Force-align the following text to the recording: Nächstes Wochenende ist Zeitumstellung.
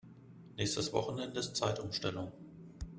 Nächstes 0.57 0.91
Wochenende 0.93 1.39
ist 1.39 1.55
Zeitumstellung. 1.57 2.31